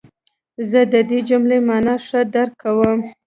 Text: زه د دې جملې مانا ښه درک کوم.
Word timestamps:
زه 0.69 0.81
د 0.93 0.95
دې 1.09 1.19
جملې 1.29 1.59
مانا 1.67 1.95
ښه 2.05 2.21
درک 2.33 2.53
کوم. 2.61 2.99